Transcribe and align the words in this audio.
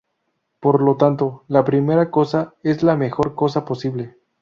Por 0.59 0.81
lo 0.81 0.97
tanto, 0.97 1.43
la 1.47 1.63
primera 1.63 2.09
cosa 2.09 2.55
es 2.63 2.81
la 2.81 2.95
mejor 2.95 3.35
cosa 3.35 3.65
posible. 3.65 4.17